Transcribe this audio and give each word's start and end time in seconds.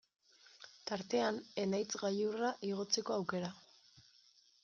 Tartean 0.91 1.37
Enaitz 1.65 1.99
gailurra 2.05 2.51
igotzeko 2.71 3.17
aukera. 3.19 3.53